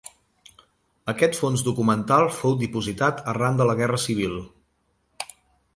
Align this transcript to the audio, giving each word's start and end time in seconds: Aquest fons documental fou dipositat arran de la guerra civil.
Aquest 1.13 1.37
fons 1.41 1.63
documental 1.67 2.25
fou 2.39 2.57
dipositat 2.63 3.23
arran 3.35 3.61
de 3.61 3.69
la 3.73 3.79
guerra 3.83 4.01
civil. 4.07 4.37